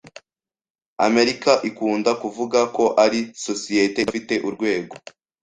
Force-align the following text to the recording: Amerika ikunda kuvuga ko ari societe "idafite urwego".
Amerika 1.07 1.51
ikunda 1.69 2.11
kuvuga 2.21 2.59
ko 2.75 2.85
ari 3.03 3.19
societe 3.45 3.97
"idafite 4.01 4.35
urwego". 4.47 4.95